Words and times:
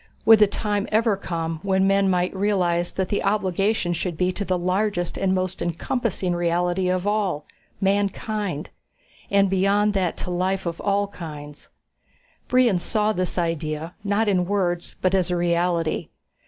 Would 0.25 0.39
the 0.39 0.47
time 0.47 0.87
ever 0.91 1.15
come 1.15 1.59
when 1.61 1.85
men 1.85 2.09
might 2.09 2.35
realize 2.35 2.91
that 2.93 3.09
the 3.09 3.23
obligation 3.23 3.93
should 3.93 4.17
be 4.17 4.31
to 4.31 4.43
the 4.43 4.57
largest 4.57 5.15
and 5.15 5.35
most 5.35 5.61
encompassing 5.61 6.33
reality 6.33 6.89
of 6.89 7.05
all 7.05 7.45
mankind? 7.79 8.71
And 9.29 9.47
beyond 9.47 9.93
that 9.93 10.17
to 10.25 10.31
life 10.31 10.65
of 10.65 10.81
all 10.81 11.05
kinds. 11.09 11.69
Brion 12.47 12.79
saw 12.79 13.13
this 13.13 13.37
idea, 13.37 13.93
not 14.03 14.27
in 14.27 14.45
words 14.47 14.95
but 15.03 15.13
as 15.13 15.29
a 15.29 15.37
reality. 15.37 16.09